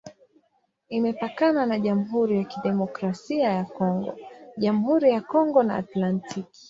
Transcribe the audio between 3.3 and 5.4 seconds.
ya Kongo, Jamhuri ya